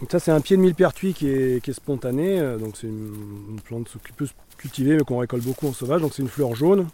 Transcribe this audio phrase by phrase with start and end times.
[0.00, 2.86] Donc ça c'est un pied de millepertuis qui est, qui est spontané, euh, donc c'est
[2.86, 3.12] une,
[3.50, 6.28] une plante qui peut se cultiver mais qu'on récolte beaucoup en sauvage, donc c'est une
[6.28, 6.88] fleur jaune.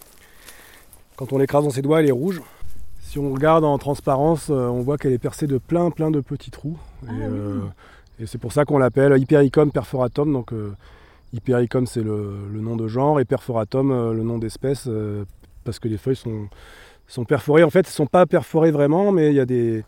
[1.17, 2.43] Quand on l'écrase dans ses doigts elle est rouge.
[3.01, 6.21] Si on regarde en transparence, euh, on voit qu'elle est percée de plein plein de
[6.21, 6.77] petits trous.
[7.07, 7.23] Ah et oui.
[7.23, 7.61] euh,
[8.19, 10.33] et c'est pour ça qu'on l'appelle Hypericum perforatum.
[10.33, 10.75] Donc euh,
[11.33, 14.89] Hypericum c'est le, le nom de genre et perforatum euh, le nom d'espèce
[15.65, 16.49] parce que les feuilles sont,
[17.07, 17.63] sont perforées.
[17.63, 19.85] En fait, elles ne sont pas perforées vraiment, mais il y a des,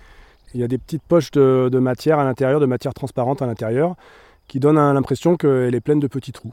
[0.55, 3.47] il y a des petites poches de, de matière à l'intérieur, de matière transparente à
[3.47, 3.97] l'intérieur,
[4.47, 6.53] qui donnent l'impression qu'elle est pleine de petits trous.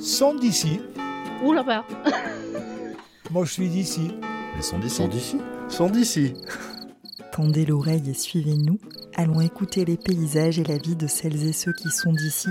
[0.00, 0.80] Sont d'ici.
[1.44, 1.84] Ouh là-bas.
[3.30, 4.10] Moi, je suis d'ici.
[4.56, 4.96] Ils sont d'ici.
[4.96, 5.38] Sont d'ici.
[5.68, 6.34] Sont d'ici.
[7.32, 8.78] Tendez l'oreille et suivez-nous.
[9.14, 12.48] Allons écouter les paysages et la vie de celles et ceux qui sont d'ici.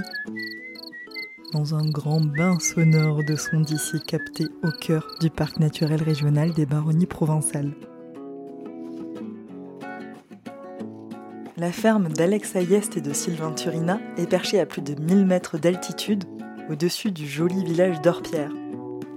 [1.51, 6.53] Dans un grand bain sonore de sons d'ici capté au cœur du parc naturel régional
[6.53, 7.73] des Baronnies provençales.
[11.57, 15.57] La ferme d'Alex Ayest et de Sylvain Turina est perchée à plus de 1000 mètres
[15.57, 16.23] d'altitude
[16.69, 18.53] au-dessus du joli village d'Orpierre.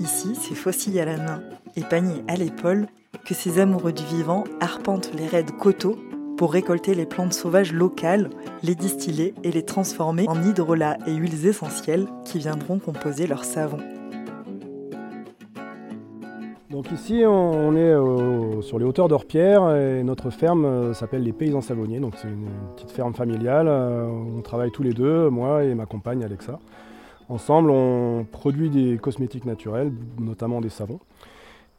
[0.01, 1.41] Ici, c'est fossiles à la main
[1.77, 2.89] et panier à l'épaule
[3.25, 5.99] que ces amoureux du vivant arpentent les raides coteaux
[6.37, 8.31] pour récolter les plantes sauvages locales,
[8.63, 13.79] les distiller et les transformer en hydrolats et huiles essentielles qui viendront composer leur savon.
[16.71, 21.61] Donc ici, on, est sur les hauteurs d'Orpierre et notre ferme euh, s'appelle les Paysans
[21.61, 22.01] Savonniers.
[22.01, 23.69] Donc c'est une petite ferme familiale.
[23.69, 26.59] euh, On travaille tous les deux, moi et ma compagne Alexa.
[27.29, 30.99] Ensemble, on produit des cosmétiques naturels, notamment des savons.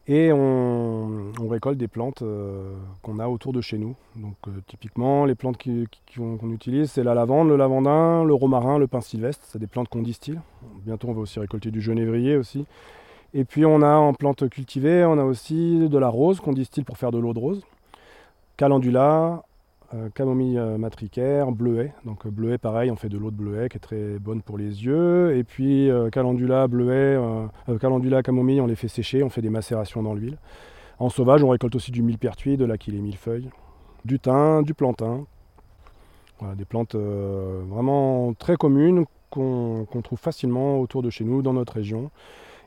[0.07, 3.95] Et on, récolte des plantes euh, qu'on a autour de chez nous.
[4.15, 8.87] Donc euh, typiquement, les plantes qu'on utilise, c'est la lavande, le lavandin, le romarin, le
[8.87, 9.43] pin sylvestre.
[9.47, 10.39] C'est des plantes qu'on distille.
[10.85, 12.65] Bientôt, on va aussi récolter du genévrier aussi.
[13.33, 16.83] Et puis on a en plantes cultivées, on a aussi de la rose qu'on distille
[16.83, 17.65] pour faire de l'eau de rose.
[18.57, 19.43] Calendula,
[20.13, 21.93] camomille euh, matricaire, bleuet.
[22.05, 24.57] Donc euh, bleuet pareil, on fait de l'eau de bleuet qui est très bonne pour
[24.57, 25.35] les yeux.
[25.35, 29.41] Et puis euh, calendula, bleuet, euh, euh, calendula, camomille, on les fait sécher, on fait
[29.41, 30.37] des macérations dans l'huile.
[30.99, 33.49] En sauvage, on récolte aussi du millepertuis, de l'aquilée millefeuille,
[34.05, 35.25] du thym, du plantain.
[36.39, 41.53] Voilà, des plantes euh, vraiment très communes qu'on trouve facilement autour de chez nous, dans
[41.53, 42.11] notre région.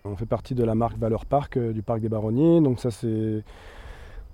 [0.05, 2.63] On fait partie de la marque Valeur Parc euh, du parc des Baronnies.
[2.63, 3.43] Donc ça c'est.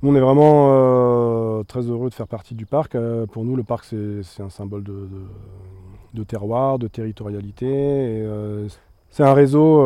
[0.06, 2.94] On est vraiment euh, très heureux de faire partie du parc.
[2.94, 7.66] Euh, pour nous, le parc c'est un symbole de, terroir, de territorialité.
[7.72, 8.68] Euh,
[9.08, 9.82] c'est un réseau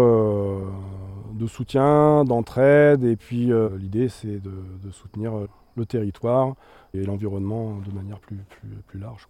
[1.35, 3.05] de soutien, d'entraide.
[3.05, 5.35] Et puis l'idée c'est de, soutenir
[5.77, 6.55] le territoire
[6.95, 9.29] et l'environnement de manière plus, plus, plus large.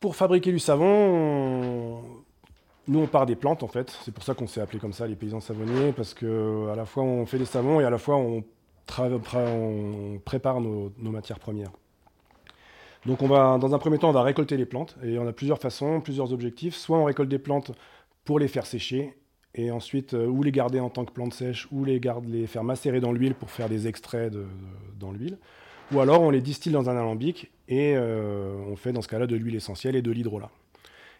[0.00, 1.57] Pour fabriquer du savon, on-
[2.88, 3.96] nous on part des plantes en fait.
[4.04, 6.84] C'est pour ça qu'on s'est appelé comme ça les paysans savonniers, parce que à la
[6.84, 8.42] fois on fait des savons et à la fois on,
[10.24, 11.70] prépare nos, matières premières.
[13.04, 15.32] Donc on va, dans un premier temps, on va récolter les plantes et on a
[15.32, 16.74] plusieurs façons, plusieurs objectifs.
[16.74, 17.72] Soit on récolte des plantes
[18.24, 19.14] pour les faire sécher
[19.54, 22.00] et ensuite euh, ou les garder en tant que plantes sèches ou les,
[22.46, 24.32] faire macérer dans l'huile pour faire des extraits
[24.98, 25.36] dans l'huile.
[25.92, 29.26] Ou alors on les distille dans un alambic et euh, on fait dans ce cas-là
[29.26, 30.50] de l'huile essentielle et de l'hydrolat.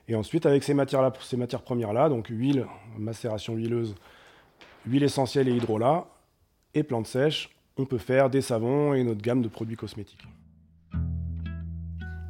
[0.08, 3.94] Et ensuite, avec ces matières-là, ces matières premières-là, donc huile, macération huileuse,
[4.86, 6.06] huile essentielle et hydrolat,
[6.74, 10.26] et plantes sèches, on peut faire des savons et notre gamme de produits cosmétiques.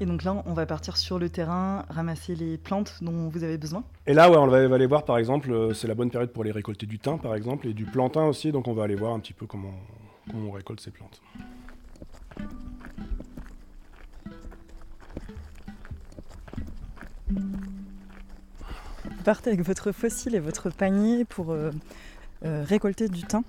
[0.00, 3.58] Et donc là, on va partir sur le terrain, ramasser les plantes dont vous avez
[3.58, 3.82] besoin.
[4.06, 6.44] Et là, ouais, on va, aller voir, par exemple, euh, c'est la bonne période pour
[6.44, 9.12] les récolter du thym, par exemple, et du plantain aussi, donc on va aller voir
[9.12, 9.74] un petit peu comment,
[10.30, 11.20] comment on récolte ces plantes.
[19.28, 21.70] Partez avec votre fossile et votre panier pour euh,
[22.46, 23.42] euh, récolter du thym.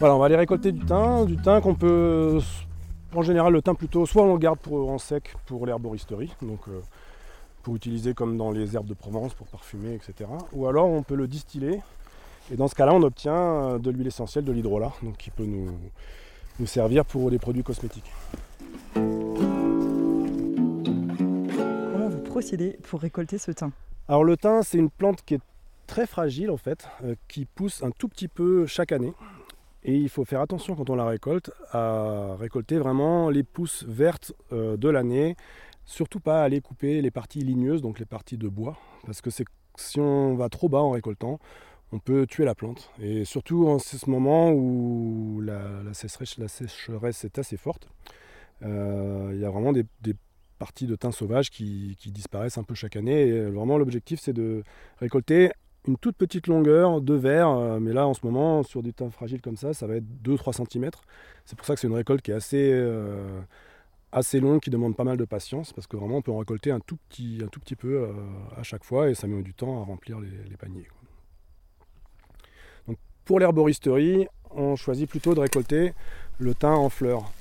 [0.00, 2.40] Voilà, on va aller récolter du thym, du thym qu'on peut,
[3.14, 6.58] en général, le thym plutôt, soit on le garde pour, en sec pour l'herboristerie, donc
[6.66, 6.80] euh,
[7.62, 10.28] pour utiliser comme dans les herbes de Provence pour parfumer, etc.
[10.52, 11.80] Ou alors on peut le distiller,
[12.50, 15.70] et dans ce cas-là, on obtient de l'huile essentielle, de l'hydrolat, donc qui peut nous,
[16.58, 18.10] nous servir pour des produits cosmétiques.
[18.94, 19.04] Comment
[22.08, 23.70] vous procédez pour récolter ce thym?
[24.10, 25.40] Alors le thym, c'est une plante qui est
[25.86, 29.12] très fragile en fait, euh, qui pousse un tout petit peu chaque année.
[29.84, 34.32] Et il faut faire attention quand on la récolte à récolter vraiment les pousses vertes
[34.52, 35.36] euh, de l'année.
[35.84, 40.00] Surtout pas aller couper les parties ligneuses, donc les parties de bois, parce que si
[40.00, 41.38] on va trop bas en récoltant,
[41.92, 42.90] on peut tuer la plante.
[43.00, 47.88] Et surtout en ce moment où la, la sécheresse, la sécheresse est assez forte,
[48.62, 50.14] euh, il y a vraiment des, des
[50.58, 53.28] parties de thym sauvage qui, disparaissent un peu chaque année.
[53.28, 54.62] Et vraiment, l'objectif, c'est de
[54.98, 55.50] récolter
[55.86, 59.12] une toute petite longueur de verre, euh, mais là en ce moment sur des teintes
[59.12, 60.90] fragiles comme ça, ça va être 2-3 cm.
[61.44, 63.40] C'est pour ça que c'est une récolte qui est assez, euh,
[64.12, 66.70] assez longue, qui demande pas mal de patience, parce que vraiment on peut en récolter
[66.70, 68.12] un tout petit, un tout petit peu euh,
[68.56, 70.88] à chaque fois et ça met du temps à remplir les, paniers.
[72.86, 75.94] Donc, pour l'herboristerie, on choisit plutôt de récolter
[76.38, 77.32] le thym en fleurs.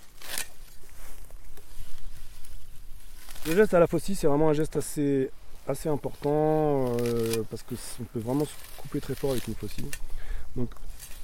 [3.48, 5.32] Le geste à la faucille, c'est vraiment un geste assez,
[5.70, 9.90] assez important euh, parce que on peut vraiment se couper très fort avec une faucille.
[10.58, 10.70] Donc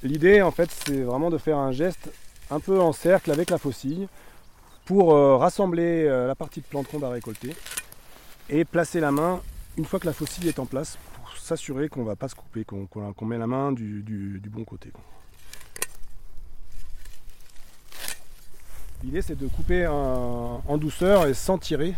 [0.02, 2.10] l'idée en fait c'est vraiment de faire un geste
[2.50, 4.08] un peu en cercle avec la faucille
[4.86, 7.54] pour euh, rassembler euh, la partie de plante qu'on va récolter
[8.48, 9.42] et placer la main
[9.76, 12.34] une fois que la faucille est en place pour s'assurer qu'on ne va pas se
[12.34, 14.90] couper, qu'on met la main du, bon côté.
[19.02, 21.94] L'idée c'est de couper en douceur et sans tirer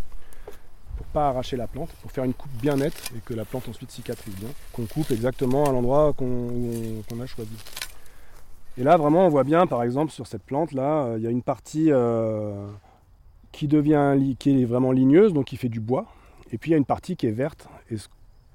[1.16, 3.90] pas arracher la plante, pour faire une coupe bien nette et que la plante ensuite
[3.90, 7.56] cicatrise bien, qu'on coupe exactement à l'endroit qu'on a choisi.
[8.76, 11.26] Et là vraiment on voit bien par exemple sur cette plante là, euh, il y
[11.26, 12.68] a une partie euh,
[13.50, 16.04] qui devient qui est vraiment ligneuse, donc qui fait du bois,
[16.52, 17.66] et puis il y a une partie qui est verte.
[17.90, 18.08] Et ce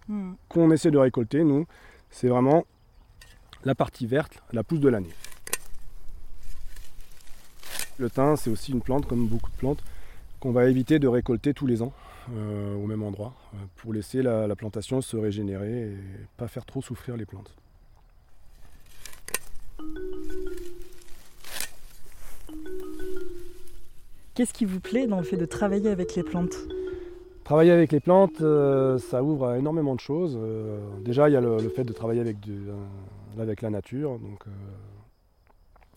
[0.08, 0.34] hmm.
[0.48, 1.66] qu'on essaie de récolter nous,
[2.12, 2.66] c'est vraiment
[3.64, 5.16] la partie verte, la pousse de l'année.
[7.98, 9.84] Le thym c'est aussi une plante comme beaucoup de plantes
[10.42, 11.94] qu'on va éviter de récolter tous les ans.
[12.30, 15.98] Euh, au même endroit euh, pour laisser la, plantation se régénérer et
[16.38, 17.56] pas faire trop souffrir les plantes.
[24.36, 26.56] Qu'est-ce qui vous plaît dans le fait de travailler avec les plantes?
[27.44, 30.38] Travailler avec les plantes, euh, ça ouvre à énormément de choses.
[31.04, 32.38] déjà, il y a le, fait de travailler avec,
[33.40, 34.44] avec la nature, donc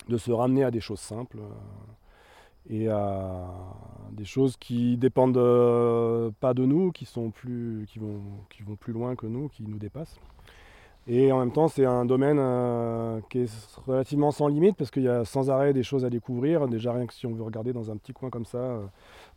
[0.09, 1.37] de se ramener à des choses simples
[2.69, 3.47] et à
[4.11, 8.75] des choses qui dépendent euh, pas de nous, qui sont plus, qui vont, qui vont
[8.75, 10.19] plus loin que nous, qui nous dépassent.
[11.07, 15.03] Et en même temps, c'est un domaine euh, qui est relativement sans limite parce qu'il
[15.03, 16.67] y a sans arrêt des choses à découvrir.
[16.67, 18.87] Déjà, rien que si on veut regarder dans un petit coin comme ça euh,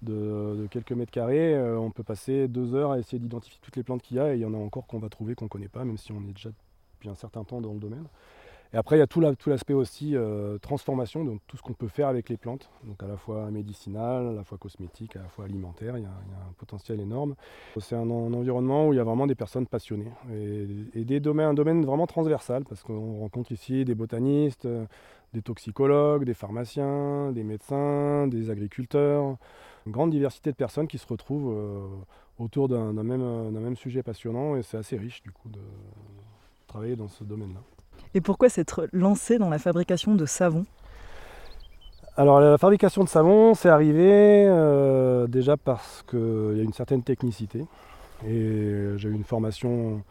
[0.00, 4.00] de, quelques mètres carrés, on peut passer deux heures à essayer d'identifier toutes les plantes
[4.00, 5.68] qu'il y a et il y en a encore qu'on va trouver qu'on ne connaît
[5.68, 6.48] pas, même si on est déjà
[6.94, 8.06] depuis un certain temps dans le domaine.
[8.74, 11.88] Et après, il y a tout l'aspect aussi euh, transformation, donc tout ce qu'on peut
[11.88, 15.28] faire avec les plantes, donc à la fois médicinal, à la fois cosmétique, à la
[15.28, 17.34] fois alimentaire, il y a, un potentiel énorme.
[17.80, 20.12] C'est un, environnement où il y a vraiment des personnes passionnées.
[20.30, 20.66] Et,
[21.38, 24.84] un domaine vraiment transversal, parce qu'on rencontre ici des botanistes, euh,
[25.32, 29.36] des toxicologues, des pharmaciens, des médecins, des agriculteurs,
[29.86, 31.86] une grande diversité de personnes qui se retrouvent euh,
[32.38, 34.56] autour d'un même, même sujet passionnant.
[34.56, 35.60] Et c'est assez riche du coup de
[36.66, 37.60] travailler dans ce domaine-là.
[38.14, 40.64] Et pourquoi s'être lancé dans la fabrication de savon?
[42.16, 44.10] Alors la fabrication de savon, c'est arrivé
[44.48, 47.64] euh, déjà parce qu'il y a une certaine technicité.
[48.26, 50.02] Et j'ai eu une formation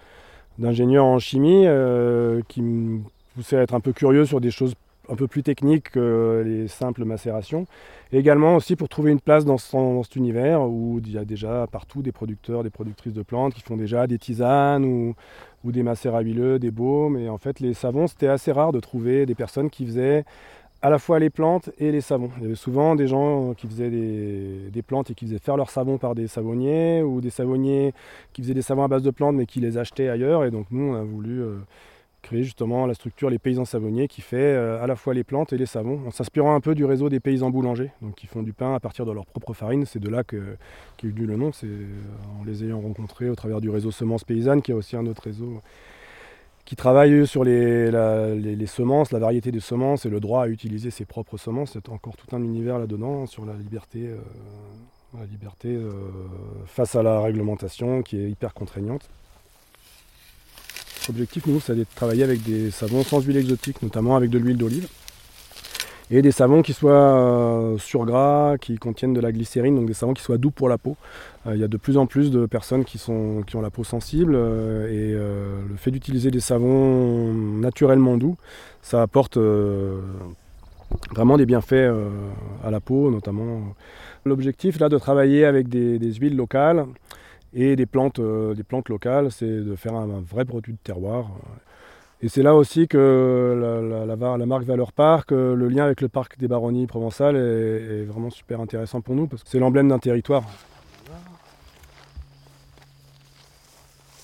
[0.58, 3.02] d'ingénieur en chimie euh, qui me
[3.36, 4.74] poussait à être un peu curieux sur des choses
[5.10, 7.66] un peu plus techniques que les simples macérations.
[8.12, 11.68] Et également aussi pour trouver une place dans, cet univers où il y a déjà
[11.72, 15.16] partout des producteurs, des productrices de plantes qui font déjà des tisanes ou,
[15.64, 17.18] ou des macérats huileux, des baumes.
[17.18, 20.24] Et en fait, les savons, c'était assez rare de trouver des personnes qui faisaient
[20.82, 22.30] à la fois les plantes et les savons.
[22.38, 25.72] Il y avait souvent des gens qui faisaient des, plantes et qui faisaient faire leurs
[25.72, 27.94] savons par des savonniers, ou des savonniers
[28.34, 30.46] qui faisaient des savons à base de plantes mais qui les achetaient ailleurs.
[30.46, 31.58] Et donc nous, on a voulu euh,
[32.28, 35.54] créer justement la structure Les Paysans Savonniers qui fait euh, à la fois les plantes
[35.54, 38.44] et les savons, en s'inspirant un peu du réseau des paysans boulangers, donc qui font
[38.44, 39.86] du pain à partir de leur propre farine.
[39.86, 40.38] C'est de là qu'est
[41.04, 41.88] eu le nom, c'est euh,
[42.40, 45.24] en les ayant rencontrés au travers du réseau Semences Paysannes, qui est aussi un autre
[45.24, 45.62] réseau
[46.66, 47.90] qui travaille sur les,
[48.36, 51.72] les, semences, la variété des semences et le droit à utiliser ses propres semences.
[51.72, 54.18] C'est encore tout un univers là-dedans sur la liberté, euh,
[55.18, 55.80] la liberté
[56.66, 59.10] face à la réglementation qui est hyper contraignante.
[61.08, 64.58] L'objectif, nous, c'est de travailler avec des savons sans huile exotique, notamment avec de l'huile
[64.58, 64.88] d'olive.
[66.10, 69.94] Et des savons qui soient euh, sur gras, qui contiennent de la glycérine, donc des
[69.94, 70.96] savons qui soient doux pour la peau.
[71.46, 74.34] Euh, il y a de plus en plus de personnes qui, ont la peau sensible
[74.36, 75.14] euh, et
[75.70, 78.38] le fait d'utiliser des savons naturellement doux,
[78.82, 79.38] ça apporte
[81.14, 81.92] vraiment des bienfaits
[82.64, 83.76] à la peau, notamment.
[84.26, 86.86] L'objectif là de travailler avec des huiles locales
[87.58, 91.32] et des plantes, euh, des plantes locales, c'est de faire un, vrai produit de terroir.
[92.22, 96.38] Et c'est là aussi que la, marque Valeur Parc, euh, le lien avec le parc
[96.38, 100.44] des Baronnies provençales est, vraiment super intéressant pour nous parce que c'est l'emblème d'un territoire.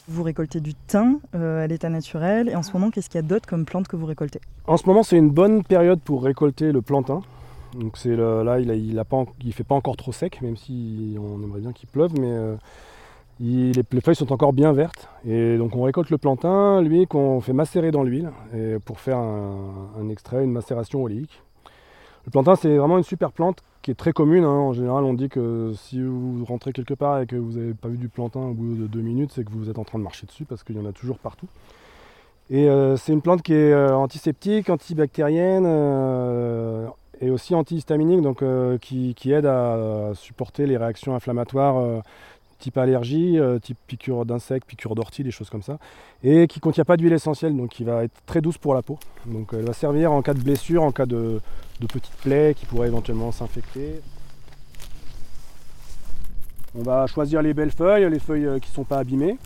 [0.08, 3.24] Vous récoltez du thym euh, à l'état naturel et en ce moment, qu'est-ce qu'il y
[3.24, 4.42] a d'autre comme plantes que vous récoltez?
[4.68, 7.22] En ce moment, c'est une bonne période pour récolter le plantain.
[7.80, 9.04] Donc c'est là, il ne
[9.44, 12.58] il, fait pas encore trop sec, même si on aimerait bien qu'il pleuve, mais
[13.40, 15.10] les, les feuilles sont encore bien vertes.
[15.26, 18.32] Et donc on récolte le plantain, lui, qu'on fait macérer dans l'huile
[18.86, 21.42] pour faire un, extrait, une macération oléique.
[22.26, 24.46] Le plantain, c'est vraiment une super plante qui est très commune.
[24.46, 24.48] hein.
[24.48, 27.90] En général, on dit que si vous rentrez quelque part et que vous n'avez pas
[27.90, 30.04] vu du plantain au bout de deux minutes, c'est que vous êtes en train de
[30.04, 31.48] marcher dessus parce qu'il y en a toujours partout.
[32.50, 36.88] Et euh, c'est une plante qui est euh, antiseptique, antibactérienne euh,
[37.22, 38.44] et aussi antihistaminique, donc
[38.82, 42.04] qui, aide à supporter les réactions inflammatoires
[42.60, 45.78] type allergie, euh, type piqûre d'insectes, piqûre d'ortie, des choses comme ça,
[46.24, 48.82] et qui ne contient pas d'huile essentielle, donc qui va être très douce pour la
[48.82, 48.98] peau.
[49.26, 51.42] Donc elle va servir en cas de blessure, en cas de,
[51.80, 54.02] de petites plaies qui pourraient éventuellement s'infecter.
[56.76, 59.38] On va choisir les belles feuilles, les feuilles euh, qui ne sont pas abîmées,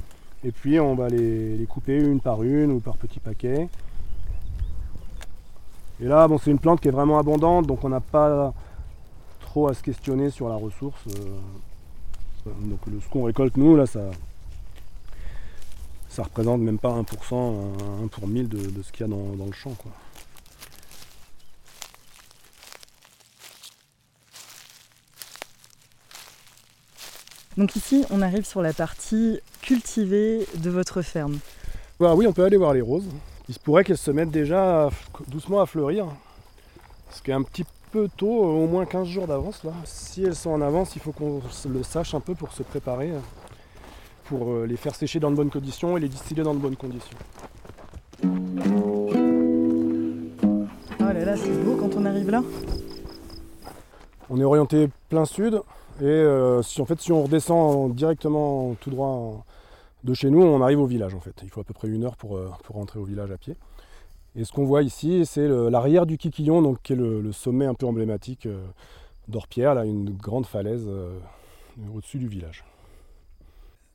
[0.46, 3.68] et puis on va les, couper une par une ou par petits paquets.
[6.00, 8.54] Et là, bon, c'est une plante qui est vraiment abondante, donc on n'a pas
[9.42, 11.02] trop à se questionner sur la ressource.
[11.08, 11.38] euh,
[12.62, 14.02] donc le- ce qu'on récolte nous, là, ça,
[16.10, 19.36] ça représente même pas 1%, 1 pour 1000 de, de ce qu'il y a dans,
[19.36, 19.72] dans le champ.
[19.72, 19.92] Quoi.
[27.58, 31.40] Donc ici, on arrive sur la partie cultivée de votre ferme.
[32.00, 33.08] Voilà, oui, on peut aller voir les roses.
[33.50, 34.90] Il se pourrait qu'elles se mettent déjà
[35.28, 36.06] doucement à fleurir.
[37.12, 39.64] Ce qui est un petit peu tôt, euh, au moins 15 jours d'avance.
[39.64, 39.72] là.
[39.86, 43.12] Si elles sont en avance, il faut qu'on le sache un peu pour se préparer,
[43.12, 43.20] euh,
[44.26, 46.76] pour euh, les faire sécher dans de bonnes conditions et les distiller dans de bonnes
[46.76, 47.18] conditions.
[48.24, 49.10] Oh
[51.00, 52.44] là là, c'est beau quand on arrive là.
[54.30, 55.62] On est orienté plein sud
[56.02, 59.46] et euh, si en fait si on redescend directement tout droit
[60.04, 61.34] de chez nous, on arrive au village en fait.
[61.44, 63.56] Il faut à peu près une heure pour, pour rentrer au village à pied.
[64.38, 67.74] Et ce qu'on voit ici, c'est l'arrière du Kikillon, donc qui est le, sommet un
[67.74, 68.64] peu emblématique euh,
[69.28, 71.18] d'Orpierre, là, une grande falaise euh,
[71.96, 72.64] au-dessus du village.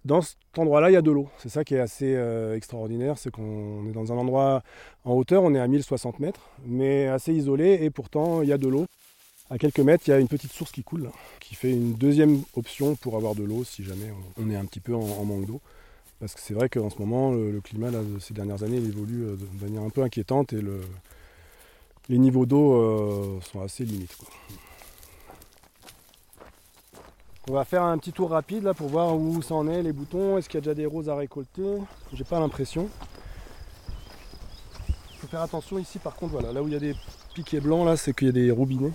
[0.05, 1.29] Dans cet endroit-là, il y a de l'eau.
[1.39, 4.65] C'est ça qui est assez euh, extraordinaire, c'est qu'on est dans un endroit
[5.05, 8.59] en hauteur, on est à 1060 mètres, mais assez isolé, et pourtant il y a
[8.59, 8.87] de l'eau.
[9.49, 11.09] À quelques mètres, il y a une petite source qui coule,
[11.39, 14.81] qui fait une deuxième option pour avoir de l'eau si jamais on est un petit
[14.81, 15.61] peu en manque d'eau.
[16.23, 19.35] Parce que c'est vrai qu'en ce moment, le, climat de ces dernières années évolue euh,
[19.35, 20.81] de manière un peu inquiétante et le-
[22.09, 24.17] les niveaux d'eau euh, sont assez limites.
[27.49, 29.93] On va faire un petit tour rapide là pour voir où ça en est, les
[29.93, 31.79] boutons, est-ce qu'il y a déjà des roses à récolter?
[32.13, 32.89] J'ai pas l'impression.
[34.89, 36.95] Il faut faire attention ici par contre, voilà, là où il y a des
[37.35, 38.93] piquets blancs là, c'est qu'il y a des robinets.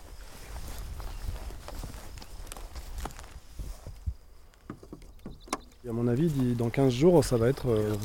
[5.83, 7.95] Et à mon avis, dans 15 jours, ça va être euh,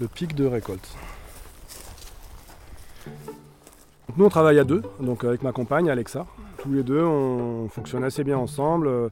[0.00, 0.88] le pic de récolte.
[4.16, 6.26] Nous, on travaille à deux, donc avec ma compagne Alexa.
[6.56, 9.08] Tous les deux, on fonctionne assez bien ensemble euh,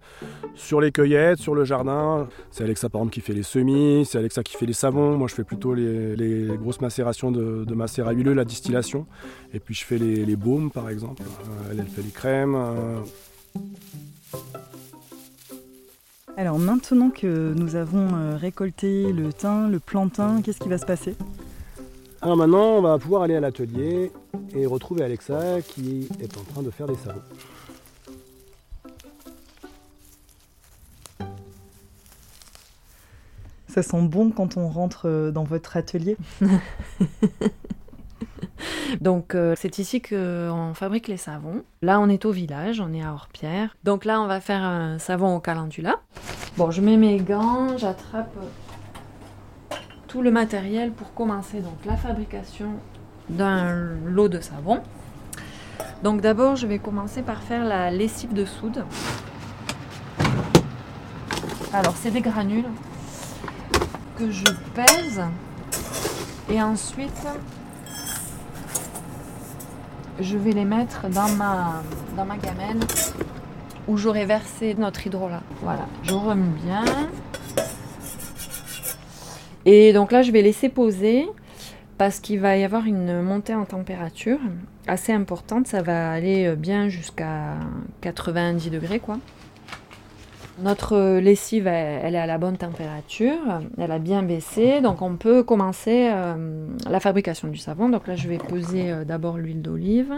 [0.55, 2.27] sur les cueillettes, sur le jardin.
[2.51, 5.19] C'est Alexa, par exemple, qui fait les semis, c'est Alexa qui fait les savons.
[5.19, 9.07] Moi, je fais plutôt les, grosses macérations de, de macérat huileux, la distillation.
[9.53, 11.23] Et puis, je fais les, baumes, par exemple.
[11.23, 12.57] Euh, elle, elle fait les crèmes.
[16.39, 20.85] Alors maintenant que nous avons euh, récolté le thym, le plantain, qu'est-ce qui va se
[20.85, 21.17] passer?
[22.21, 24.13] Alors maintenant, on va pouvoir aller à l'atelier
[24.55, 27.23] et retrouver Alexa qui est en train de faire des savons.
[33.69, 36.19] Ça sent bon quand on rentre euh, dans votre atelier?
[39.01, 41.63] Donc euh, c'est ici qu'on fabrique les savons.
[41.83, 43.77] Là on est au village, on est à Orpierre.
[43.85, 45.97] Donc là on va faire un savon au calendula.
[46.57, 48.35] Bon je mets mes gants, j'attrape
[50.09, 52.71] tout le matériel pour commencer donc la fabrication
[53.29, 54.81] d'un lot de savon.
[56.03, 58.85] Donc d'abord je vais commencer par faire la lessive de soude.
[61.73, 62.65] Alors c'est des granules
[64.17, 64.45] que je
[64.75, 65.21] pèse
[66.49, 67.27] et ensuite
[70.21, 71.83] je vais les mettre dans ma,
[72.17, 72.81] dans ma gamelle
[73.89, 75.43] où j'aurai versé notre hydrolat.
[75.63, 76.85] Voilà, je remue bien.
[79.65, 81.27] Et donc là, je vais laisser poser
[81.99, 84.39] parce qu'il va y avoir une montée en température
[84.87, 85.67] assez importante.
[85.67, 87.55] Ça va aller bien jusqu'à
[88.01, 89.19] 90 degrés, quoi.
[90.59, 95.43] Notre lessive, elle, est à la bonne température, elle a bien baissé, donc on peut
[95.43, 97.91] commencer euh, la fabrication du savon.
[97.91, 100.15] Donc là, je vais peser euh, d'abord l'huile d'olive.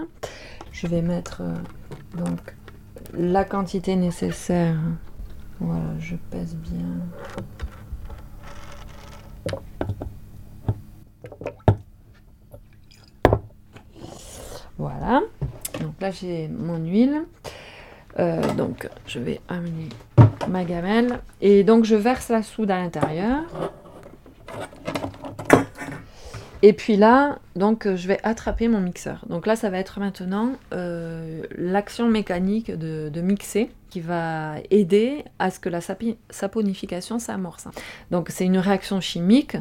[0.71, 1.55] Je vais mettre euh,
[2.25, 2.55] donc
[3.15, 4.77] la quantité nécessaire.
[5.59, 6.87] Voilà, je pèse bien.
[14.79, 15.21] Voilà.
[15.81, 17.25] Donc là, j'ai mon huile.
[18.19, 19.89] Euh, donc, je vais amener
[20.49, 21.21] ma gamelle.
[21.41, 23.45] Et donc je verse la soude à l'intérieur.
[26.63, 29.25] Et puis là, donc je vais attraper mon mixeur.
[29.29, 35.51] Donc là, ça va être maintenant euh, l'action mécanique de, mixer qui va aider à
[35.51, 35.81] ce que la
[36.31, 37.69] saponification s'amorce.
[38.11, 39.57] Donc c'est une réaction chimique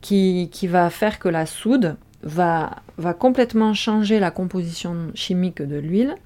[0.00, 5.76] qui, qui va faire que la soude va, va complètement changer la composition chimique de
[5.76, 6.16] l'huile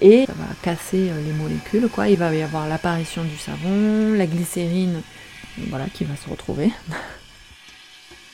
[0.00, 1.88] et ça va casser euh, les molécules.
[1.88, 2.08] Quoi.
[2.08, 5.00] Il va y avoir l'apparition du savon, la glycérine
[5.68, 6.70] voilà, qui va se retrouver.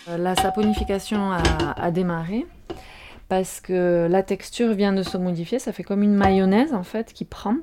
[0.08, 1.42] Euh, La saponification a,
[1.76, 2.46] a démarré
[3.28, 5.58] parce que la texture vient de se modifier.
[5.58, 7.56] Ça fait comme une mayonnaise en fait qui prend.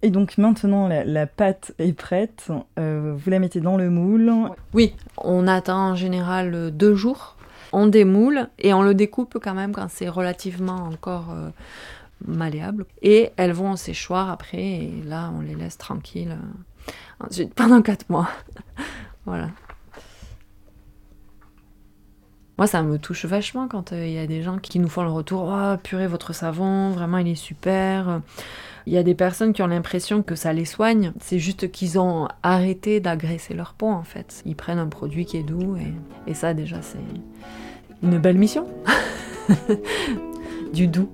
[0.00, 2.48] Et donc maintenant, la, la pâte est prête.
[2.78, 4.32] Euh, vous la mettez dans le moule.
[4.72, 7.36] Oui, on attend en général deux jours.
[7.72, 11.50] On démoule et on le découpe quand même quand c'est relativement encore euh,
[12.24, 12.86] malléable.
[13.02, 18.08] Et elles vont séchoir après et là on les laisse tranquilles euh, ensuite pendant quatre
[18.10, 18.28] mois.
[19.26, 19.50] voilà.
[22.58, 25.02] Moi, ça me touche vachement quand euh, il y a des gens qui nous font
[25.02, 25.52] le retour.
[25.54, 28.22] Oh, purée, votre savon, vraiment, il est super.
[28.86, 31.12] Il y a des personnes qui ont l'impression que ça les soigne.
[31.20, 34.42] C'est juste qu'ils ont arrêté d'agresser leur peau, en fait.
[34.46, 35.92] Ils prennent un produit qui est doux et,
[36.30, 36.98] et ça, déjà, c'est
[38.02, 38.66] une belle mission.
[40.72, 41.10] du doux.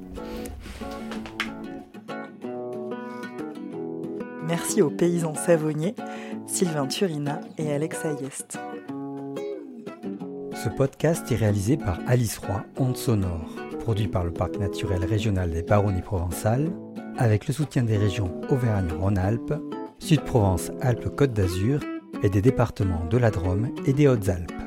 [4.63, 5.97] Merci aux paysans savonniers,
[6.47, 8.61] Sylvain Turina et Alex Ayest.
[10.55, 13.51] Ce podcast est réalisé par Alice Roy, Onde Sonore,
[13.81, 16.71] produit par le Parc naturel régional des Baronnies provençales,
[17.19, 19.55] avec le soutien des régions Auvergne-Rhône-Alpes,
[19.99, 21.81] Sud-Provence-Alpes-Côte d'Azur
[22.23, 24.62] et des départements de la Drôme et des Hautes-Alpes.